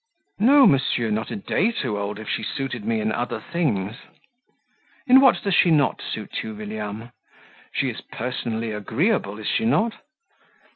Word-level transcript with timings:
"No, 0.39 0.65
monsieur, 0.65 1.11
not 1.11 1.29
a 1.29 1.35
day 1.35 1.71
too 1.71 1.99
old 1.99 2.17
if 2.17 2.27
she 2.27 2.41
suited 2.41 2.83
me 2.85 2.99
in 3.01 3.11
other 3.11 3.39
things." 3.39 3.97
"In 5.05 5.19
what 5.21 5.43
does 5.43 5.53
she 5.53 5.69
not 5.69 6.01
suit 6.01 6.41
you, 6.41 6.55
William? 6.55 7.11
She 7.71 7.91
is 7.91 8.01
personally 8.01 8.71
agreeable, 8.71 9.37
is 9.37 9.45
she 9.47 9.63
not?" 9.63 9.93